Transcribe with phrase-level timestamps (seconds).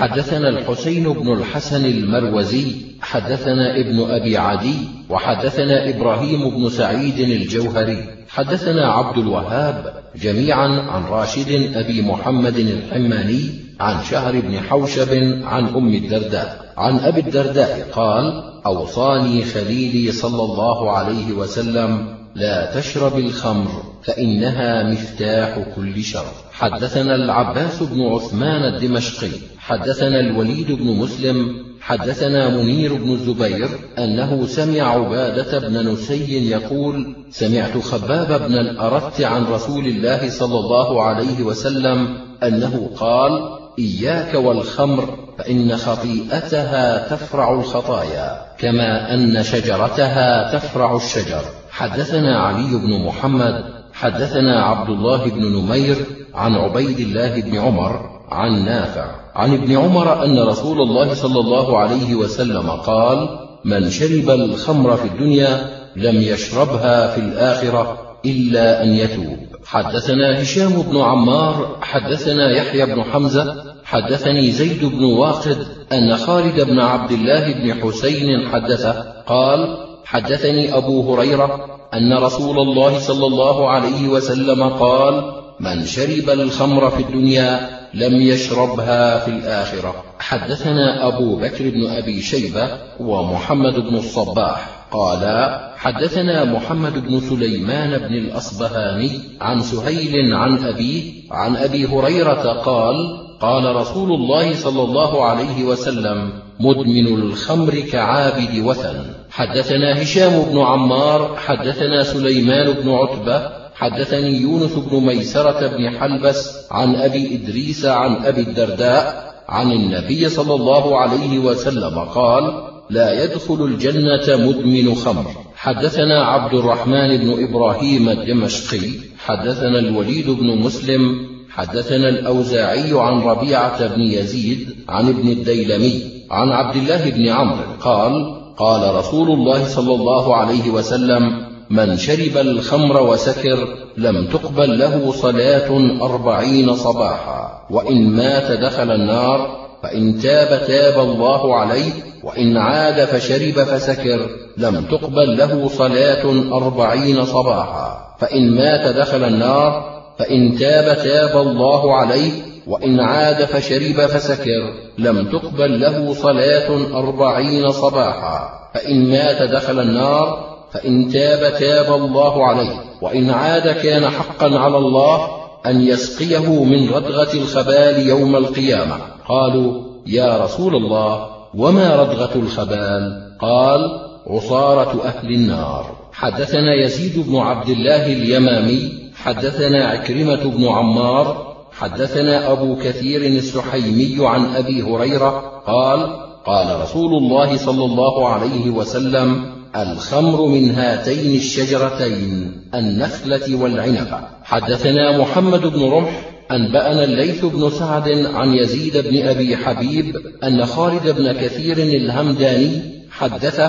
[0.00, 4.74] حدثنا الحسين بن الحسن المروزي حدثنا ابن أبي عدي
[5.10, 8.04] وحدثنا إبراهيم بن سعيد الجوهري.
[8.28, 13.40] حدثنا عبد الوهاب جميعا عن راشد أبي محمد الحماني
[13.80, 15.12] عن شهر بن حوشب
[15.44, 16.72] عن أم الدرداء.
[16.76, 23.70] عن أبي الدرداء قال أوصاني خليلي صلى الله عليه وسلم لا تشرب الخمر
[24.02, 32.94] فإنها مفتاح كل شر حدثنا العباس بن عثمان الدمشقي حدثنا الوليد بن مسلم حدثنا منير
[32.94, 40.30] بن الزبير أنه سمع عبادة بن نسي يقول سمعت خباب بن الأرت عن رسول الله
[40.30, 50.58] صلى الله عليه وسلم أنه قال إياك والخمر فإن خطيئتها تفرع الخطايا كما أن شجرتها
[50.58, 51.59] تفرع الشجر.
[51.80, 55.96] حدثنا علي بن محمد حدثنا عبد الله بن نمير
[56.34, 61.78] عن عبيد الله بن عمر عن نافع عن ابن عمر أن رسول الله صلى الله
[61.78, 63.28] عليه وسلم قال
[63.64, 69.36] من شرب الخمر في الدنيا لم يشربها في الآخرة إلا أن يتوب.
[69.66, 75.58] حدثنا هشام بن عمار حدثنا يحيى بن حمزة حدثني زيد بن واقد
[75.92, 82.98] أن خالد بن عبد الله بن حسين حدثه قال حدثني أبو هريرة أن رسول الله
[82.98, 89.94] صلى الله عليه وسلم قال من شرب الخمر في الدنيا لم يشربها في الآخرة.
[90.18, 92.68] حدثنا أبو بكر بن أبي شيبة
[93.00, 101.56] ومحمد بن الصباح قالا حدثنا محمد بن سليمان بن الأصبهاني عن سهيل عن أبيه عن
[101.56, 102.96] أبي هريرة قال
[103.40, 109.04] قال رسول الله صلى الله عليه وسلم مدمن الخمر كعابد وثن.
[109.30, 116.94] حدثنا هشام بن عمار حدثنا سليمان بن عتبة حدثني يونس بن ميسرة بن حلبس عن
[116.94, 124.46] أبي إدريس عن أبي الدرداء عن النبي صلى الله عليه وسلم قال لا يدخل الجنة
[124.46, 125.26] مدمن خمر.
[125.56, 134.00] حدثنا عبد الرحمن بن إبراهيم الدمشقي حدثنا الوليد بن مسلم حدثنا الأوزاعي عن ربيعة بن
[134.00, 140.36] يزيد عن ابن الديلمي عن عبد الله بن عمرو قال قال رسول الله صلى الله
[140.36, 148.90] عليه وسلم من شرب الخمر وسكر لم تقبل له صلاة أربعين صباحا وإن مات دخل
[148.90, 157.24] النار فإن تاب تاب الله عليه وإن عاد فشرب فسكر لم تقبل له صلاة أربعين
[157.24, 162.32] صباحا فإن مات دخل النار فإن تاب تاب الله عليه
[162.66, 168.48] وإن عاد فشرب فسكر لم تقبل له صلاة أربعين صباحا.
[168.74, 175.28] فإن مات دخل النار فإن تاب تاب الله عليه وإن عاد كان حقا على الله
[175.66, 178.96] أن يسقيه من ردغة الخبال يوم القيامة.
[179.28, 183.80] قالوا يا رسول الله وما ردغة الخبال؟ قال
[184.26, 185.96] عصارة أهل النار.
[186.12, 194.54] حدثنا يزيد بن عبد الله اليمامي حدثنا عكرمة بن عمار حدثنا أبو كثير السحيمي عن
[194.56, 196.16] أبي هريرة قال
[196.46, 199.44] قال رسول الله صلى الله عليه وسلم
[199.76, 208.54] الخمر من هاتين الشجرتين النخلة والعنبة حدثنا محمد بن رمح أنبأنا الليث بن سعد عن
[208.54, 213.60] يزيد بن أبي حبيب أن خالد بن كثير الهمداني حدث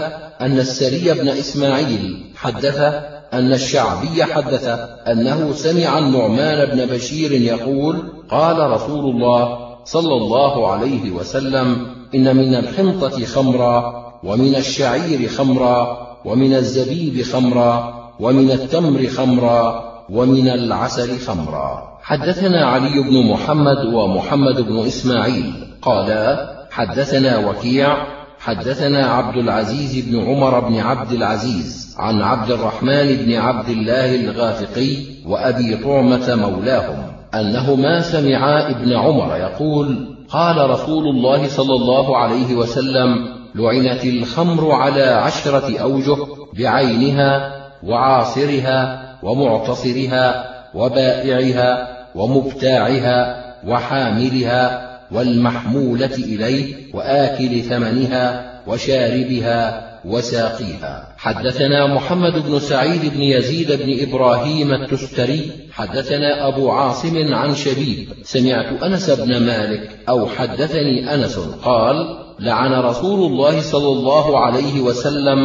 [0.42, 2.94] أن السري بن إسماعيل حدث
[3.34, 4.68] أن الشعبي حدث
[5.08, 12.56] أنه سمع النعمان بن بشير يقول قال رسول الله صلى الله عليه وسلم إن من
[12.56, 21.92] الحنطة خمرا ومن الشعير خمرا ومن الزبيب خمرا ومن التمر خمرا ومن العسل خمرا.
[22.02, 27.98] حدثنا علي بن محمد ومحمد بن إسماعيل قالا حدثنا وكيع
[28.44, 34.98] حدثنا عبد العزيز بن عمر بن عبد العزيز عن عبد الرحمن بن عبد الله الغافقي
[35.26, 37.04] وأبي طعمة مولاهم
[37.36, 43.16] أنهما سمعا ابن عمر يقول قال رسول الله صلى الله عليه وسلم
[43.56, 46.18] لعنت الخمر على عشرة أوجه
[46.60, 47.54] بعينها
[47.84, 50.46] وعاصرها ومعتصرها
[50.76, 61.16] وبائعها ومبتاعها وحاملها والمحمولة إليه وآكل ثمنها وشاربها وساقيها.
[61.18, 65.52] حدثنا محمد بن سعيد بن يزيد بن إبراهيم التستري.
[65.72, 68.08] حدثنا أبو عاصم عن شبيب.
[68.24, 75.38] سمعت أنس بن مالك أو حدثني أنس قال لعن رسول الله صلى الله عليه وسلم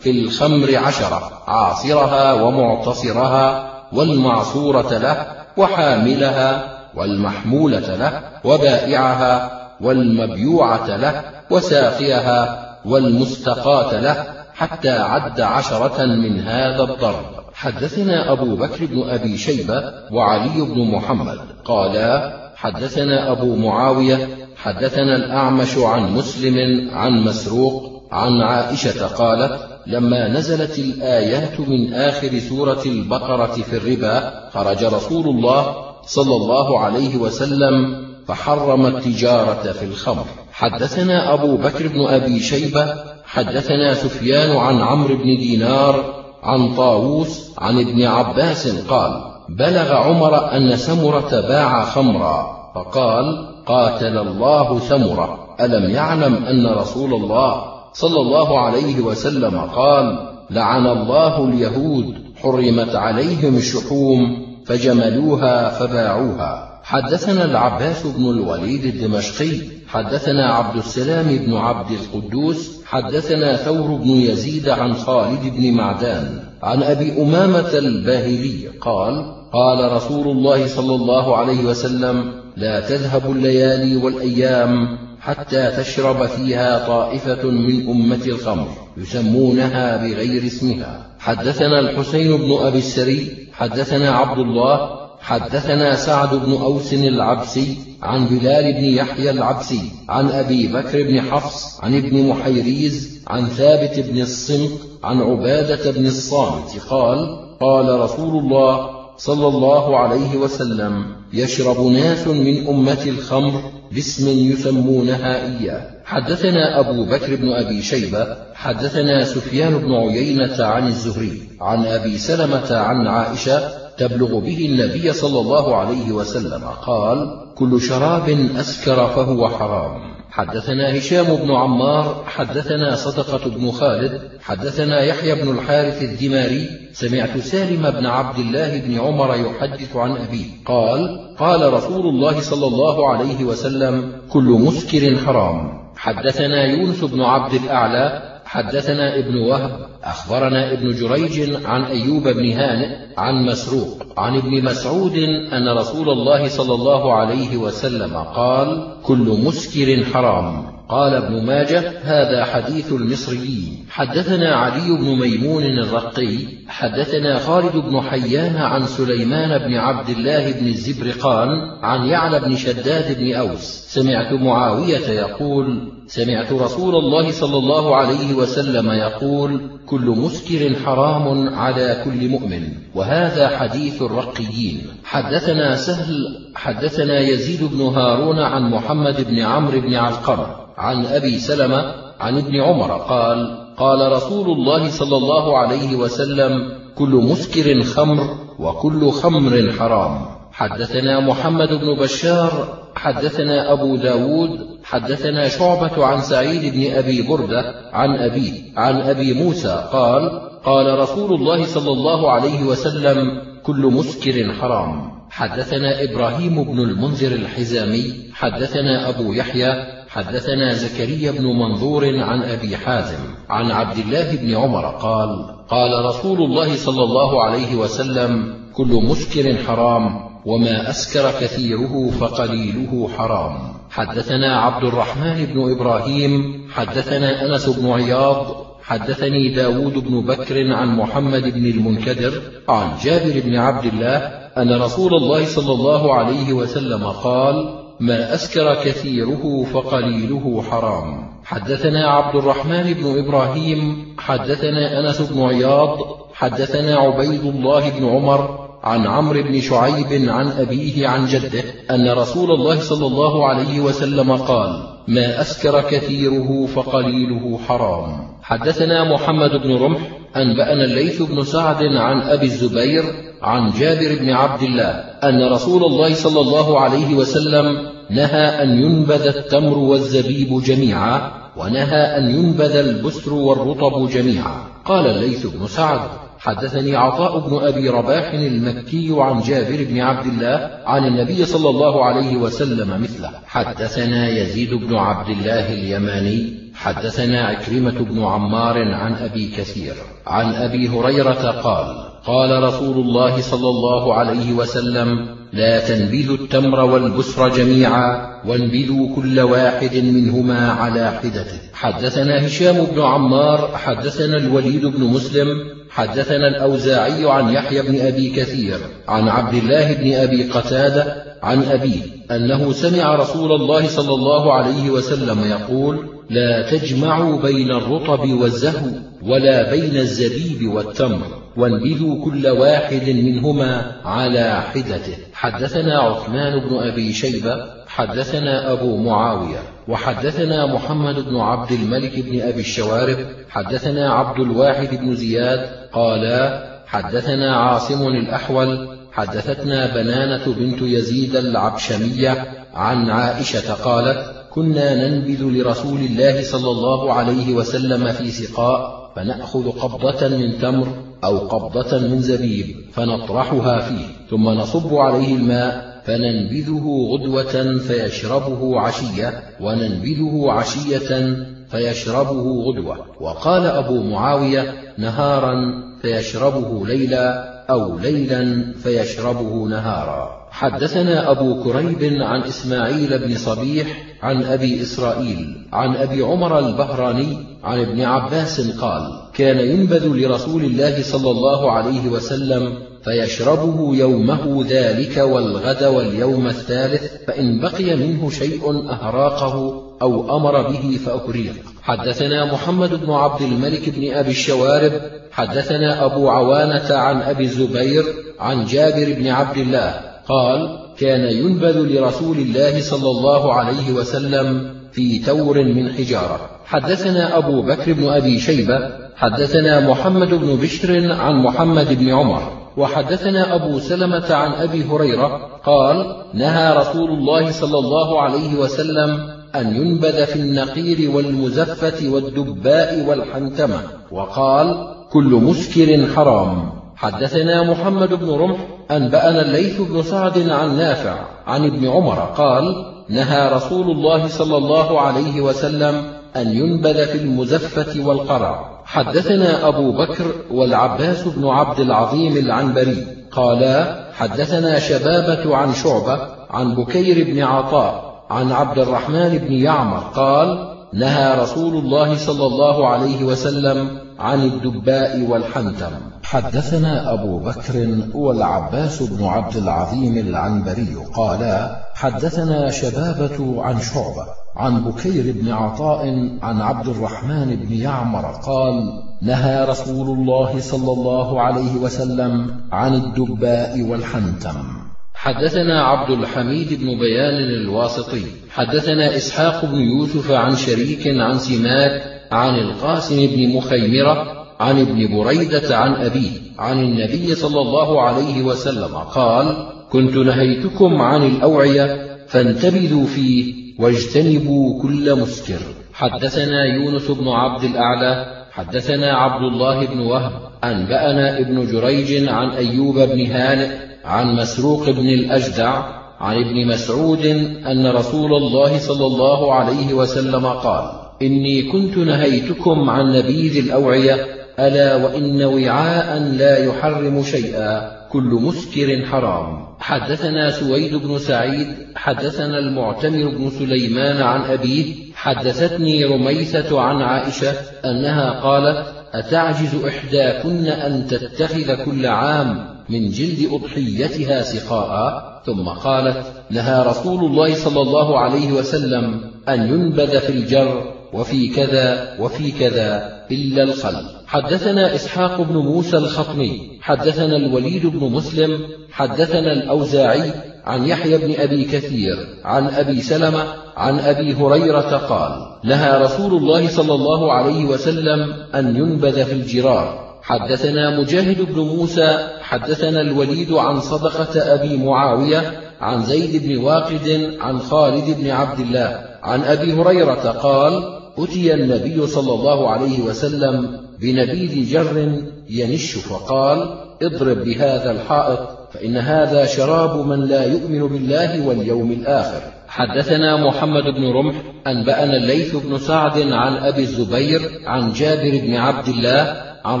[0.00, 5.26] في الخمر عشرة عاصرها ومعتصرها والمعصورة له
[5.56, 9.50] وحاملها والمحمولة له وبائعها
[9.80, 14.24] والمبيوعة له وساقيها والمستقاة له
[14.54, 17.24] حتى عد عشرة من هذا الضرب.
[17.54, 19.82] حدثنا أبو بكر بن أبي شيبة
[20.12, 29.06] وعلي بن محمد قالا حدثنا أبو معاوية حدثنا الأعمش عن مسلم عن مسروق عن عائشة
[29.06, 35.76] قالت لما نزلت الآيات من آخر سورة البقرة في الربا خرج رسول الله
[36.06, 40.24] صلى الله عليه وسلم فحرم التجارة في الخمر.
[40.52, 42.94] حدثنا أبو بكر بن أبي شيبة
[43.24, 50.76] حدثنا سفيان عن عمرو بن دينار عن طاووس عن ابن عباس قال بلغ عمر أن
[50.76, 55.56] سمرة باع خمرا فقال قاتل الله سمرة.
[55.60, 63.56] ألم يعلم أن رسول الله صلى الله عليه وسلم قال لعن الله اليهود حرمت عليهم
[63.56, 66.63] الشحوم فجملوها فباعوها.
[66.84, 69.58] حدثنا العباس بن الوليد الدمشقي
[69.88, 76.82] حدثنا عبد السلام بن عبد القدوس حدثنا ثور بن يزيد عن خالد بن معدان عن
[76.82, 84.98] أبي أمامة الباهلي قال قال رسول الله صلى الله عليه وسلم لا تذهب الليالي والأيام
[85.20, 91.06] حتى تشرب فيها طائفة من أمة الخمر يسمونها بغير اسمها.
[91.18, 98.72] حدثنا الحسين بن أبي السري حدثنا عبد الله حدثنا سعد بن أوس العبسي عن بلال
[98.72, 104.70] بن يحيى العبسي عن أبي بكر بن حفص عن ابن محيريز عن ثابت بن الصمت
[105.04, 107.18] عن عبادة بن الصامت قال
[107.60, 113.62] قال رسول الله صلى الله عليه وسلم يشرب ناس من أمة الخمر
[113.92, 115.90] باسم يسمونها إياه.
[116.04, 122.76] حدثنا أبو بكر بن أبي شيبة حدثنا سفيان بن عيينة عن الزهري عن أبي سلمة
[122.76, 130.14] عن عائشة تبلغ به النبي صلى الله عليه وسلم قال كل شراب أسكر فهو حرام.
[130.30, 137.90] حدثنا هشام بن عمار حدثنا صدقة بن خالد حدثنا يحيى بن الحارث الدماري سمعت سالم
[137.90, 143.44] بن عبد الله بن عمر يحدث عن أبيه قال قال رسول الله صلى الله عليه
[143.44, 145.84] وسلم كل مسكر حرام.
[145.96, 152.96] حدثنا يونس بن عبد الأعلى حدثنا ابن وهب أخبرنا ابن جريج عن أيوب بن هانئ
[153.18, 155.16] عن مسروق عن ابن مسعود
[155.52, 160.73] أن رسول الله صلى الله عليه وسلم قال كل مسكر حرام.
[160.88, 163.86] قال ابن ماجه هذا حديث المصريين.
[163.90, 166.38] حدثنا علي بن ميمون الرقي
[166.68, 171.48] حدثنا خالد بن حيان عن سليمان بن عبد الله بن الزبرقان
[171.82, 173.84] عن يعلى بن شداد بن أوس.
[173.88, 182.02] سمعت معاوية يقول سمعت رسول الله صلى الله عليه وسلم يقول كل مسكر حرام على
[182.04, 182.62] كل مؤمن.
[182.94, 184.82] وهذا حديث الرقيين.
[185.04, 186.14] حدثنا سهل
[186.54, 192.60] حدثنا يزيد بن هارون عن محمد بن عمرو بن علقمه عن أبي سلمة عن ابن
[192.60, 200.26] عمر قال قال رسول الله صلى الله عليه وسلم كل مسكر خمر وكل خمر حرام.
[200.52, 204.50] حدثنا محمد بن بشار حدثنا أبو داود
[204.84, 211.34] حدثنا شعبة عن سعيد بن أبي بردة عن أبيه عن أبي موسى قال قال رسول
[211.34, 215.14] الله صلى الله عليه وسلم كل مسكر حرام.
[215.30, 223.18] حدثنا إبراهيم بن المنذر الحزامي حدثنا أبو يحيى حدثنا زكريا بن منظور عن أبي حازم
[223.48, 229.56] عن عبد الله بن عمر قال قال رسول الله صلى الله عليه وسلم كل مسكر
[229.66, 233.56] حرام وما أسكر كثيره فقليله حرام.
[233.90, 241.42] حدثنا عبد الرحمن بن إبراهيم حدثنا أنس بن عياض حدثني داود بن بكر عن محمد
[241.42, 244.16] بن المنكدر عن جابر بن عبد الله
[244.58, 251.34] أن رسول الله صلى الله عليه وسلم قال ما أسكر كثيره فقليله حرام.
[251.44, 255.98] حدثنا عبد الرحمن بن إبراهيم حدثنا أنس بن عياض
[256.34, 262.50] حدثنا عبيد الله بن عمر عن عمرو بن شعيب عن أبيه عن جده أن رسول
[262.50, 264.70] الله صلى الله عليه وسلم قال
[265.08, 268.34] ما أسكر كثيره فقليله حرام.
[268.42, 270.00] حدثنا محمد بن رمح
[270.36, 273.04] أنبأنا الليث بن سعد عن أبي الزبير
[273.44, 274.90] عن جابر بن عبد الله
[275.24, 277.64] أن رسول الله صلى الله عليه وسلم
[278.10, 284.56] نهى أن ينبذ التمر والزبيب جميعا ونهى أن ينبذ البسر والرطب جميعا.
[284.84, 286.00] قال الليث بن سعد
[286.38, 292.04] حدثني عطاء بن أبي رباح المكي عن جابر بن عبد الله عن النبي صلى الله
[292.04, 299.48] عليه وسلم مثله حدثنا يزيد بن عبد الله اليماني حدثنا عكرمة بن عمار عن أبي
[299.56, 299.94] كثير
[300.26, 307.48] عن أبي هريرة قال قال رسول الله صلى الله عليه وسلم لا تنبذوا التمر والبسر
[307.48, 315.46] جميعا وانبذوا كل واحد منهما على حدته حدثنا هشام بن عمار حدثنا الوليد بن مسلم
[315.90, 318.78] حدثنا الأوزاعي عن يحيى بن أبي كثير
[319.08, 324.90] عن عبد الله بن أبي قتادة عن أبيه أنه سمع رسول الله صلى الله عليه
[324.90, 328.90] وسلم يقول لا تجمعوا بين الرطب والزهو
[329.22, 331.26] ولا بين الزبيب والتمر
[331.56, 335.16] وانبذوا كل واحد منهما على حدته.
[335.32, 342.60] حدثنا عثمان بن أبي شيبة حدثنا أبو معاوية وحدثنا محمد بن عبد الملك بن أبي
[342.60, 343.16] الشوارب
[343.50, 353.10] حدثنا عبد الواحد بن زياد قالا حدثنا عاصم الأحول حدثتنا بنانة بنت يزيد العبشمية عن
[353.10, 360.58] عائشة قالت كنا ننبذ لرسول الله صلى الله عليه وسلم في سقاء فنأخذ قبضة من
[360.58, 360.88] تمر
[361.24, 370.46] أو قبضة من زبيب فنطرحها فيه ثم نصب عليه الماء فننبذه غدوة فيشربه عشية وننبذه
[370.50, 371.36] عشية
[371.70, 373.06] فيشربه غدوة.
[373.20, 375.54] وقال أبو معاوية نهارا
[376.02, 380.43] فيشربه ليلا أو ليلا فيشربه نهارا.
[380.54, 383.86] حدثنا أبو كريب عن إسماعيل بن صبيح
[384.22, 391.02] عن أبي إسرائيل عن أبي عمر البهراني عن ابن عباس قال كان ينبذ لرسول الله
[391.02, 392.72] صلى الله عليه وسلم
[393.04, 401.54] فيشربه يومه ذلك والغد واليوم الثالث فإن بقي منه شيء أهراقه أو أمر به فأكريق
[401.82, 404.92] حدثنا محمد بن عبد الملك بن أبي الشوارب
[405.32, 408.04] حدثنا أبو عوانة عن أبي الزبير
[408.40, 415.18] عن جابر بن عبد الله قال كان ينبذ لرسول الله صلى الله عليه وسلم في
[415.18, 416.40] تور من حجارة.
[416.64, 418.78] حدثنا أبو بكر بن أبي شيبة
[419.16, 422.42] حدثنا محمد بن بشر عن محمد بن عمر
[422.76, 429.10] وحدثنا أبو سلمة عن أبي هريرة قال نهى رسول الله صلى الله عليه وسلم
[429.54, 433.80] أن ينبذ في النقير والمزفة والدباء والحنتمة
[434.12, 436.83] وقال كل مسكر حرام.
[437.04, 438.58] حدثنا محمد بن رمح
[438.90, 441.14] أنبأنا الليث بن سعد عن نافع
[441.46, 442.64] عن ابن عمر قال
[443.08, 446.02] نهى رسول الله صلى الله عليه وسلم
[446.36, 448.82] أن ينبذ في المزفة والقرع.
[448.84, 456.18] حدثنا أبو بكر والعباس بن عبد العظيم العنبري قالا حدثنا شبابة عن شعبة
[456.50, 462.88] عن بكير بن عطاء عن عبد الرحمن بن يعمر قال نهى رسول الله صلى الله
[462.88, 465.90] عليه وسلم عن الدباء والحنتم
[466.22, 475.34] حدثنا أبو بكر والعباس بن عبد العظيم العنبري قالا حدثنا شبابة عن شعبة عن بكير
[475.36, 476.06] بن عطاء
[476.42, 483.82] عن عبد الرحمن بن يعمر قال نهى رسول الله صلى الله عليه وسلم عن الدباء
[483.82, 488.24] والحنتم حدثنا عبد الحميد بن بيان الواسطي.
[488.50, 495.76] حدثنا إسحاق بن يوسف عن شريك عن سماك عن القاسم بن مخيمرة عن ابن بريدة
[495.76, 503.54] عن أبيه عن النبي صلى الله عليه وسلم قال كنت نهيتكم عن الأوعية فانتبذوا فيه
[503.78, 505.60] واجتنبوا كل مسكر.
[505.92, 510.32] حدثنا يونس بن عبد الأعلى حدثنا عبد الله بن وهب
[510.64, 513.68] أنبأنا ابن جريج عن أيوب بن هانئ
[514.04, 515.82] عن مسروق بن الأجدع
[516.20, 517.26] عن ابن مسعود
[517.66, 524.26] أن رسول الله صلى الله عليه وسلم قال إني كنت نهيتكم عن نبيذ الأوعية
[524.58, 529.64] ألا وإن وعاء لا يحرم شيئا كل مسكر حرام.
[529.78, 531.66] حدثنا سويد بن سعيد
[531.96, 537.52] حدثنا المعتمر بن سليمان عن أبيه حدثتني رميثة عن عائشة
[537.84, 546.82] أنها قالت أتعجز إحداكن أن تتخذ كل عام من جلد أضحيتها سقاء؟ ثم قالت نهى
[546.86, 552.88] رسول الله صلى الله عليه وسلم أن ينبذ في الجر وفي كذا وفي كذا
[553.30, 553.96] إلا الخل.
[554.26, 558.58] حدثنا إسحاق بن موسى الخطمي حدثنا الوليد بن مسلم
[558.92, 560.32] حدثنا الأوزاعي
[560.64, 563.44] عن يحيى بن أبي كثير عن أبي سلمة
[563.76, 565.32] عن أبي هريرة قال
[565.64, 570.04] نهى رسول الله صلى الله عليه وسلم أن ينبذ في الجرار.
[570.22, 577.58] حدثنا مجاهد بن موسى حدثنا الوليد عن صدقة أبي معاوية عن زيد بن واقد عن
[577.58, 584.70] خالد بن عبد الله عن أبي هريرة قال أتي النبي صلى الله عليه وسلم بنبيذ
[584.72, 588.38] جر ينش فقال اضرب بهذا الحائط
[588.72, 592.40] فإن هذا شراب من لا يؤمن بالله واليوم الآخر.
[592.68, 594.34] حدثنا محمد بن رمح
[594.66, 599.80] أنبأنا الليث بن سعد عن أبي الزبير عن جابر بن عبد الله عن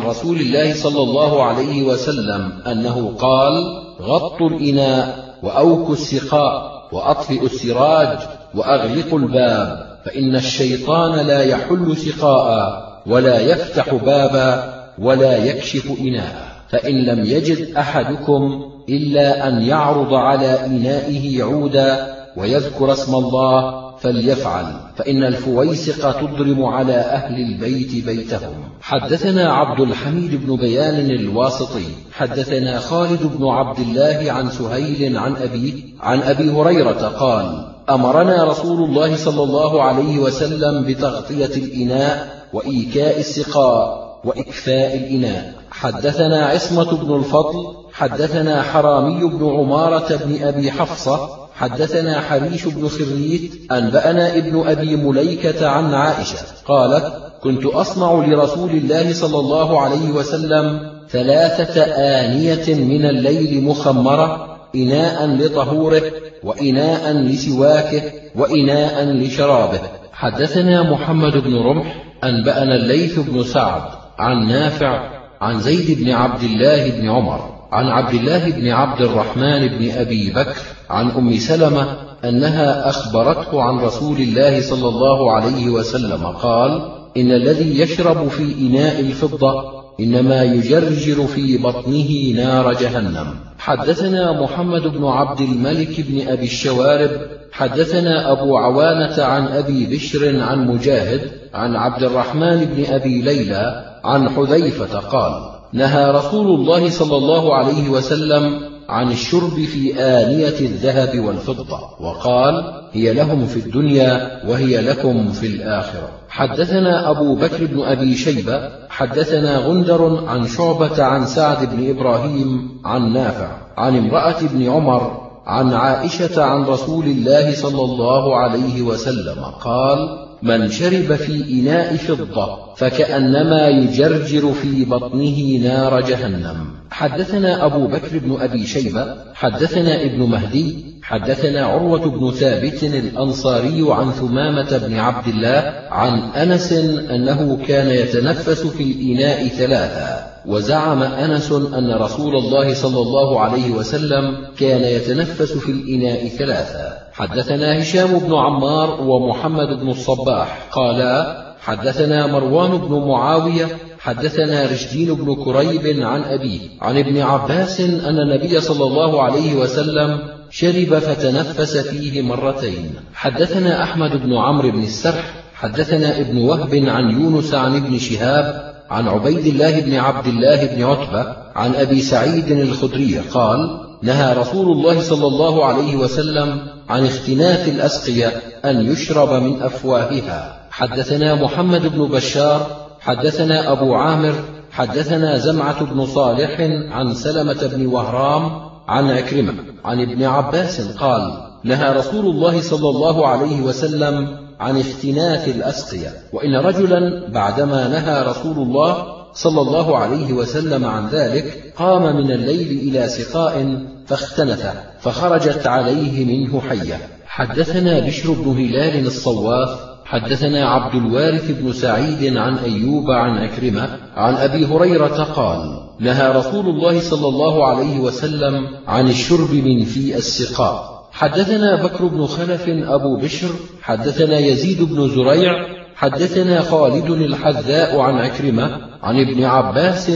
[0.00, 3.64] رسول الله صلى الله عليه وسلم أنه قال
[4.02, 8.18] غطوا الإناء وأوكوا السقاء وأطفئوا السراج
[8.54, 9.93] وأغلقوا الباب.
[10.04, 16.54] فإن الشيطان لا يحل سقاء ولا يفتح بابا ولا يكشف إناء.
[16.68, 24.64] فإن لم يجد أحدكم إلا أن يعرض على إنائه عودا ويذكر اسم الله فليفعل.
[24.96, 28.54] فإن الفويسق تضرم على أهل البيت بيتهم.
[28.80, 31.86] حدثنا عبد الحميد بن بيان الواسطي.
[32.12, 38.84] حدثنا خالد بن عبد الله عن سهيل عن أبيه عن أبي هريرة قال أمرنا رسول
[38.84, 45.52] الله صلى الله عليه وسلم بتغطية الإناء وإيكاء السقاء وإكفاء الإناء.
[45.70, 53.72] حدثنا عصمة بن الفضل حدثنا حرامي بن عمارة بن أبي حفصة حدثنا حريش بن خريت
[53.72, 57.12] أنبأنا ابن أبي مليكة عن عائشة قالت
[57.42, 66.02] كنت أصنع لرسول الله صلى الله عليه وسلم ثلاثة آنية من الليل مخمرة إناء لطهوره
[66.42, 68.02] وإناء لسواكه
[68.36, 69.80] وإناء لشرابه.
[70.12, 73.82] حدثنا محمد بن رمح أنبأنا الليث بن سعد
[74.18, 79.68] عن نافع عن زيد بن عبد الله بن عمر عن عبد الله بن عبد الرحمن
[79.68, 80.56] بن أبي بكر
[80.90, 87.80] عن أم سلمة أنها أخبرته عن رسول الله صلى الله عليه وسلم قال إن الذي
[87.80, 93.26] يشرب في إناء الفضة إنما يجرجر في بطنه نار جهنم.
[93.64, 97.10] حدثنا محمد بن عبد الملك بن أبي الشوارب
[97.52, 104.28] حدثنا أبو عوانة عن أبي بشر عن مجاهد عن عبد الرحمن بن أبي ليلى عن
[104.28, 105.32] حذيفة قال
[105.72, 113.14] نهى رسول الله صلى الله عليه وسلم عن الشرب في آنية الذهب والفضة وقال هي
[113.14, 116.08] لهم في الدنيا وهي لكم في الآخرة.
[116.28, 123.12] حدثنا أبو بكر بن أبي شيبة حدثنا غندر عن شعبة عن سعد بن إبراهيم عن
[123.12, 130.23] نافع عن امرأة بن عمر عن عائشة عن رسول الله صلى الله عليه وسلم قال
[130.44, 136.66] من شرب في إناء فضة فكأنما يجرجر في بطنه نار جهنم.
[136.90, 144.10] حدثنا أبو بكر بن أبي شيبة حدثنا ابن مهدي حدثنا عروة بن ثابت الأنصاري عن
[144.10, 146.72] ثمامة بن عبد الله عن أنس
[147.10, 154.46] أنه كان يتنفس في الإناء ثلاثا وزعم أنس أن رسول الله صلى الله عليه وسلم
[154.58, 157.03] كان يتنفس في الإناء ثلاثا.
[157.14, 160.68] حدثنا هشام بن عمار ومحمد بن الصباح.
[160.72, 163.66] قالا حدثنا مروان بن معاوية
[163.98, 170.18] حدثنا رشدين بن كريب عن أبيه عن ابن عباس أن النبي صلى الله عليه وسلم
[170.50, 172.94] شرب فتنفس فيه مرتين.
[173.14, 179.08] حدثنا أحمد بن عمرو بن السرح حدثنا ابن وهب عن يونس عن ابن شهاب عن
[179.08, 185.00] عبيد الله بن عبد الله بن عتبة عن أبي سعيد الخدري قال نهى رسول الله
[185.00, 188.32] صلى الله عليه وسلم عن اختناث الأسقية
[188.64, 190.68] أن يشرب من أفواهها.
[190.70, 194.34] حدثنا محمد بن بشار حدثنا أبو عامر
[194.70, 201.32] حدثنا زمعة بن صالح عن سلمة بن وهرام عن عكرمة عن ابن عباس قال
[201.64, 208.56] نهى رسول الله صلى الله عليه وسلم عن اختناث الأسقية وإن رجلا بعدما نهى رسول
[208.56, 214.66] الله صلى الله عليه وسلم عن ذلك قام من الليل إلى سقاء فاختنث
[215.04, 216.98] فخرجت عليه منه حية.
[217.26, 224.34] حدثنا بشر بن هلال الصواف حدثنا عبد الوارث بن سعيد عن أيوب عن أكرمة عن
[224.34, 231.08] أبي هريرة قال نهى رسول الله صلى الله عليه وسلم عن الشرب من في السقاء.
[231.12, 233.50] حدثنا بكر بن خلف أبو بشر
[233.82, 240.10] حدثنا يزيد بن زريع حدثنا خالد الحذاء عن عكرمة عن ابن عباس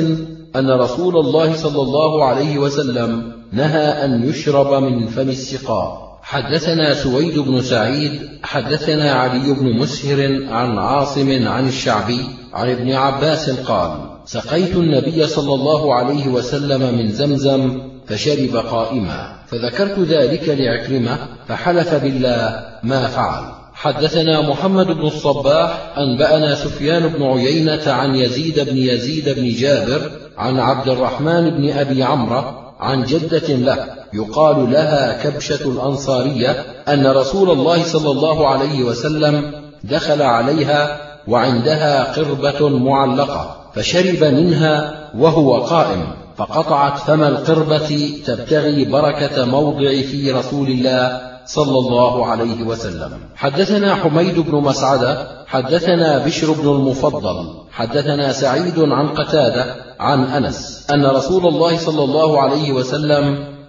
[0.56, 6.08] أن رسول الله صلى الله عليه وسلم نهى أن يشرب من فم السقاء.
[6.22, 12.20] حدثنا سويد بن سعيد حدثنا علي بن مسهر عن عاصم عن الشعبي
[12.52, 13.90] عن ابن عباس قال
[14.24, 22.64] سقيت النبي صلى الله عليه وسلم من زمزم فشرب قائما فذكرت ذلك لعكرمة فحلف بالله
[22.82, 23.44] ما فعل.
[23.74, 30.58] حدثنا محمد بن الصباح أنبأنا سفيان بن عيينة عن يزيد بن يزيد بن جابر عن
[30.58, 37.82] عبد الرحمن بن أبي عمرو عن جدة له يقال لها كبشة الأنصارية أن رسول الله
[37.82, 39.52] صلى الله عليه وسلم
[39.84, 46.04] دخل عليها وعندها قربة معلقة فشرب منها وهو قائم
[46.36, 53.10] فقطعت فم القربة تبتغي بركة موضع في رسول الله صلى الله عليه وسلم.
[53.36, 57.36] حدثنا حميد بن مسعدة حدثنا بشر بن المفضل
[57.72, 59.64] حدثنا سعيد عن قتادة
[60.00, 63.24] عن أنس أن رسول الله صلى الله عليه وسلم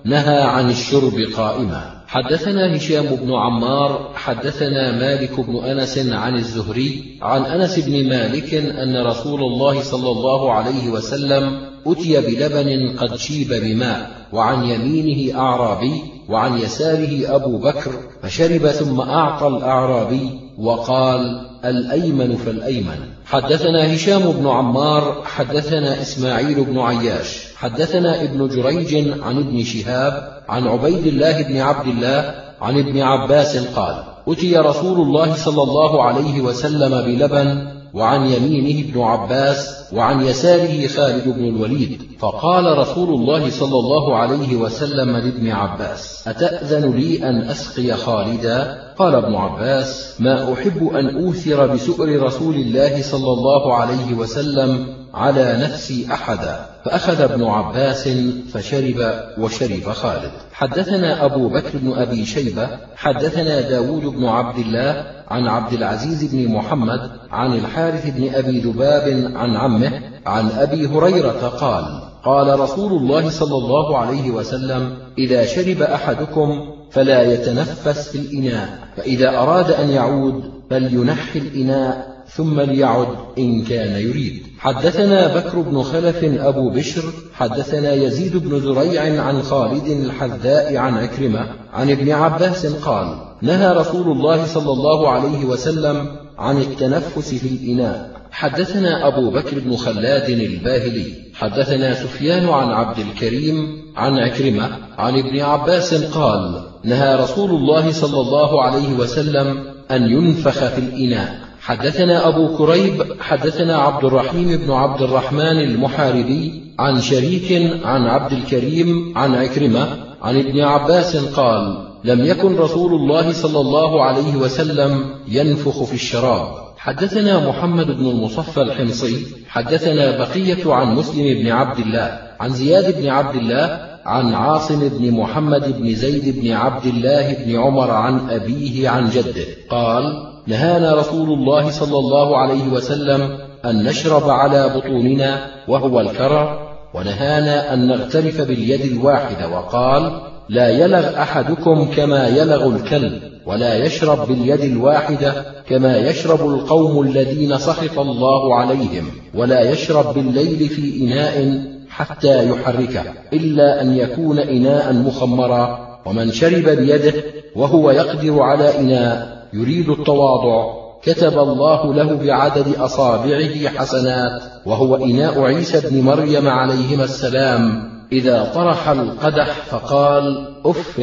[0.05, 1.81] نهى عن الشرب قائما.
[2.07, 9.05] حدثنا هشام بن عمار حدثنا مالك بن أنس عن الزهري عن أنس بن مالك أن
[9.07, 11.43] رسول الله صلى الله عليه وسلم
[11.87, 17.91] أتي بلبن قد شيب بماء وعن يمينه أعرابي وعن يساره أبو بكر
[18.23, 22.99] فشرب ثم أعطى الأعرابي وقال الأيمن فالأيمن.
[23.25, 30.67] حدثنا هشام بن عمار حدثنا إسماعيل بن عياش حدثنا ابن جريج عن ابن شهاب عن
[30.67, 36.41] عبيد الله بن عبد الله عن ابن عباس قال أتي رسول الله صلى الله عليه
[36.41, 43.79] وسلم بلبن وعن يمينه ابن عباس وعن يساره خالد بن الوليد فقال رسول الله صلى
[43.79, 50.87] الله عليه وسلم لابن عباس أتأذن لي أن أسقي خالدا؟ قال ابن عباس ما أحب
[50.87, 58.09] أن أوثر بسؤر رسول الله صلى الله عليه وسلم على نفسي أحدا فأخذ ابن عباس
[58.53, 60.31] فشرب وشرب خالد.
[60.51, 66.53] حدثنا أبو بكر بن أبي شيبة حدثنا داود بن عبد الله عن عبد العزيز بن
[66.53, 73.29] محمد عن الحارث بن أبي ذباب عن عمه عن أبي هريرة قال قال رسول الله
[73.29, 76.49] صلى الله عليه وسلم إذا شرب أحدكم
[76.91, 84.43] فلا يتنفس في الإناء فإذا أراد أن يعود فلينحي الإناء ثم ليعد إن كان يريد.
[84.59, 91.47] حدثنا بكر بن خلف أبو بشر حدثنا يزيد بن زريع عن خالد الحذاء عن عكرمة
[91.73, 98.19] عن ابن عباس قال نهى رسول الله صلى الله عليه وسلم عن التنفس في الإناء.
[98.31, 103.55] حدثنا أبو بكر بن خلاد الباهلي حدثنا سفيان عن عبد الكريم
[103.95, 110.67] عن عكرمة عن ابن عباس قال نهى رسول الله صلى الله عليه وسلم أن ينفخ
[110.67, 111.48] في الإناء.
[111.69, 119.13] حدثنا أبو كريب حدثنا عبد الرحيم بن عبد الرحمن المحاربي عن شريك عن عبد الكريم
[119.17, 119.87] عن عكرمة
[120.21, 126.47] عن ابن عباس قال لم يكن رسول الله صلى الله عليه وسلم ينفخ في الشراب.
[126.77, 133.09] حدثنا محمد بن المصفى الحمصي حدثنا بقية عن مسلم بن عبد الله عن زياد بن
[133.09, 138.89] عبد الله عن عاصم بن محمد بن زيد بن عبد الله بن عمر عن أبيه
[138.89, 145.99] عن جده قال نهانا رسول الله صلى الله عليه وسلم أن نشرب على بطوننا وهو
[145.99, 154.27] الكرى ونهانا أن نغترف باليد الواحدة وقال لا يلغ أحدكم كما يلغ الكلب ولا يشرب
[154.27, 155.33] باليد الواحدة
[155.69, 163.81] كما يشرب القوم الذين سخط الله عليهم ولا يشرب بالليل في إناء حتى يحركه إلا
[163.81, 167.13] أن يكون إناء مخمرا ومن شرب بيده
[167.55, 170.79] وهو يقدر على إناء يريد التواضع.
[171.03, 177.89] كتب الله له بعدد أصابعه حسنات وهو إناء عيسى بن مريم عليهما السلام.
[178.11, 180.99] إذا طرح القدح فقال أف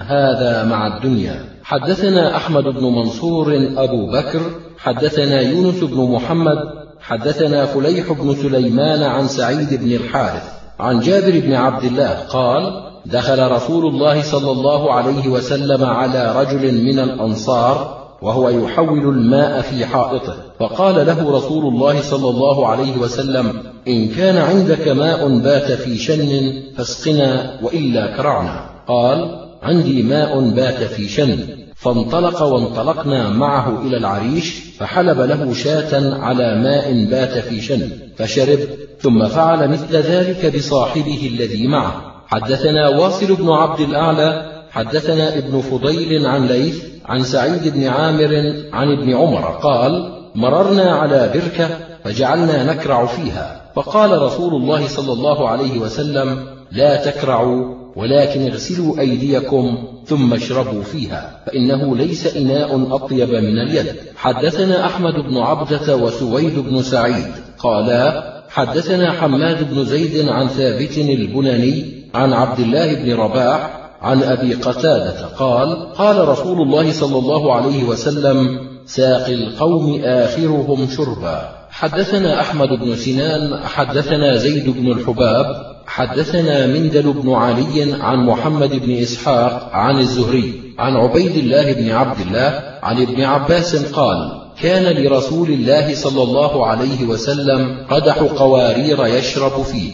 [0.00, 1.44] هذا مع الدنيا.
[1.62, 4.40] حدثنا أحمد بن منصور أبو بكر.
[4.78, 6.58] حدثنا يونس بن محمد.
[7.00, 10.42] حدثنا فليح بن سليمان عن سعيد بن الحارث.
[10.80, 16.84] عن جابر بن عبد الله قال دخل رسول الله صلى الله عليه وسلم على رجل
[16.84, 20.36] من الأنصار وهو يحول الماء في حائطه.
[20.60, 26.52] فقال له رسول الله صلى الله عليه وسلم إن كان عندك ماء بات في شن
[26.76, 28.70] فاسقنا وإلا كرعنا.
[28.88, 31.38] قال عندي ماء بات في شن.
[31.76, 38.58] فانطلق وانطلقنا معه إلى العريش فحلب له شاة على ماء بات في شن فشرب
[39.00, 42.17] ثم فعل مثل ذلك بصاحبه الذي معه.
[42.28, 48.92] حدثنا واصل بن عبد الأعلى حدثنا ابن فضيل عن ليث عن سعيد بن عامر عن
[48.92, 51.68] ابن عمر قال مررنا على بركة
[52.04, 53.70] فجعلنا نكرع فيها.
[53.76, 61.40] فقال رسول الله صلى الله عليه وسلم لا تكرعوا ولكن اغسلوا أيديكم ثم اشربوا فيها
[61.46, 63.86] فإنه ليس إناء أطيب من اليد.
[64.16, 71.97] حدثنا أحمد بن عبدة وسويد بن سعيد قالا حدثنا حماد بن زيد عن ثابت البناني
[72.14, 77.84] عن عبد الله بن رباح عن أبي قتادة قال قال رسول الله صلى الله عليه
[77.84, 81.58] وسلم ساقي القوم آخرهم شربا.
[81.70, 85.46] حدثنا أحمد بن سنان حدثنا زيد بن الحباب
[85.86, 92.20] حدثنا مندل بن علي عن محمد بن إسحاق عن الزهري عن عبيد الله بن عبد
[92.20, 99.62] الله عن ابن عباس قال كان لرسول الله صلى الله عليه وسلم قدح قوارير يشرب
[99.62, 99.92] فيه.